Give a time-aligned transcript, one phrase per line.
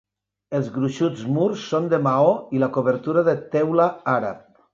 [0.59, 4.43] Els gruixuts murs són de maó, i la cobertura de teula àrab.